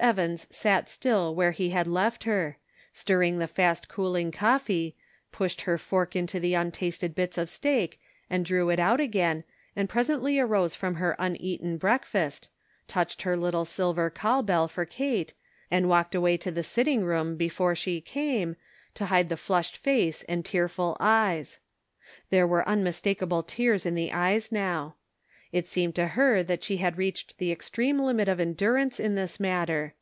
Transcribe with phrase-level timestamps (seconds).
[0.00, 2.58] Evans sat still where he had left her;
[2.92, 4.96] stirring the fast cooling coffee,
[5.30, 9.44] pushed her fork into the untasted bits of steak, and drew it out again,
[9.76, 12.48] and presently arose from her uneaten breakfast,
[12.88, 15.34] touched her little silver call bell for Kate,
[15.70, 18.56] aud walked away to the sitting room, before she came,
[18.94, 21.60] to hide the flushed face and tearful eyes.
[22.30, 24.96] There were unmistakable tears in the eyes now.
[25.52, 29.38] It seemed to her that she had reached the extreme limit of endurance in this
[29.38, 29.94] matter.